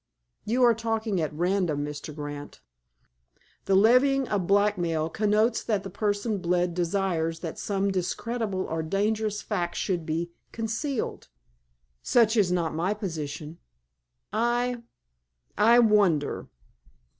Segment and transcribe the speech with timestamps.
[0.45, 2.11] "You are talking at random, Mr.
[2.15, 2.59] Grant.
[3.65, 9.43] The levying of blackmail connotes that the person bled desires that some discreditable, or dangerous,
[9.43, 11.27] fact should be concealed."
[12.01, 13.59] "Such is not my position."
[14.33, 16.47] "I—I wonder."